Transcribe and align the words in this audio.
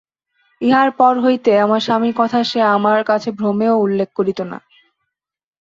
ইহার 0.61 0.89
পর 0.91 1.13
হইতে 1.19 1.51
আমার 1.59 1.81
স্বামীর 1.81 2.15
কথা 2.17 2.39
সে 2.43 2.59
আমার 2.75 2.99
কাছে 3.03 3.29
ভ্রমেও 3.31 3.75
উল্লেখ 3.77 4.09
করিত 4.15 4.39
না। 4.51 4.57